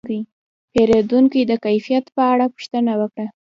پیرودونکی 0.71 1.41
د 1.47 1.51
کیفیت 1.65 2.05
په 2.15 2.21
اړه 2.31 2.45
پوښتنه 2.53 2.91
وکړه. 3.01 3.25